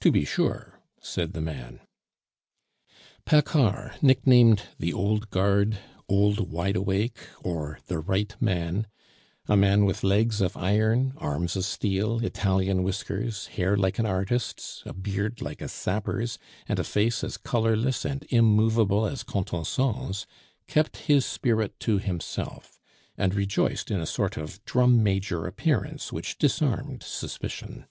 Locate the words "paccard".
3.24-3.92